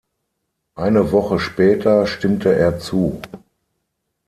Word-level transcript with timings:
Eine 0.73 1.11
Woche 1.11 1.37
später 1.37 2.07
stimmte 2.07 2.55
er 2.55 2.79
zu. 2.79 3.21